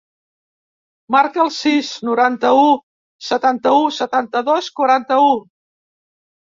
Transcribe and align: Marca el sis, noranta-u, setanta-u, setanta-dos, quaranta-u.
Marca 1.15 1.41
el 1.43 1.51
sis, 1.57 1.91
noranta-u, 2.09 2.65
setanta-u, 3.29 3.85
setanta-dos, 4.01 4.75
quaranta-u. 4.83 5.35